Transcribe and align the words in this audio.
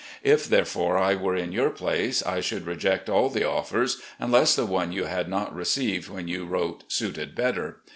If, 0.23 0.45
therefore, 0.49 0.97
I 0.97 1.13
were 1.13 1.35
in 1.35 1.51
your 1.51 1.69
place, 1.69 2.23
I 2.25 2.41
should 2.41 2.65
reject 2.65 3.07
all 3.07 3.29
the 3.29 3.43
offers, 3.47 4.01
unless 4.19 4.55
the 4.55 4.65
one 4.65 4.91
you 4.91 5.03
had 5.03 5.29
not 5.29 5.53
received 5.55 6.09
when 6.09 6.27
you 6.27 6.47
wrote 6.47 6.83
suited 6.91 7.35
better. 7.35 7.81